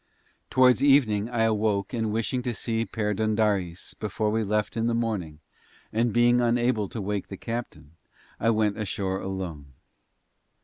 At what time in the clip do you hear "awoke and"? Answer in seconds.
1.43-2.11